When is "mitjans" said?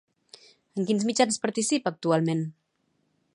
1.09-1.39